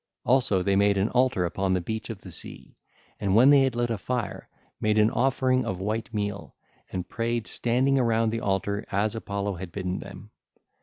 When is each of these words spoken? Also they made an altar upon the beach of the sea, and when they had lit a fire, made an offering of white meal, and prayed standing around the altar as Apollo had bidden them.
Also 0.25 0.63
they 0.63 0.75
made 0.75 0.97
an 0.97 1.09
altar 1.09 1.45
upon 1.45 1.75
the 1.75 1.79
beach 1.79 2.09
of 2.09 2.21
the 2.21 2.31
sea, 2.31 2.75
and 3.19 3.35
when 3.35 3.51
they 3.51 3.61
had 3.61 3.75
lit 3.75 3.91
a 3.91 3.99
fire, 3.99 4.49
made 4.79 4.97
an 4.97 5.11
offering 5.11 5.63
of 5.63 5.79
white 5.79 6.11
meal, 6.11 6.55
and 6.91 7.07
prayed 7.07 7.45
standing 7.45 7.99
around 7.99 8.31
the 8.31 8.41
altar 8.41 8.83
as 8.91 9.13
Apollo 9.13 9.57
had 9.57 9.71
bidden 9.71 9.99
them. 9.99 10.31